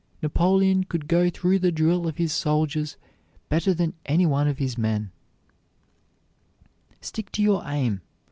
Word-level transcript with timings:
Napoleon 0.23 0.83
could 0.83 1.07
go 1.07 1.29
through 1.29 1.59
the 1.59 1.71
drill 1.71 2.07
of 2.07 2.17
his 2.17 2.33
soldiers 2.33 2.97
better 3.49 3.71
than 3.71 3.93
any 4.07 4.25
one 4.25 4.47
of 4.47 4.57
his 4.57 4.75
men. 4.75 5.11
Stick 7.01 7.31
to 7.33 7.43
your 7.43 7.61
aim. 7.67 8.01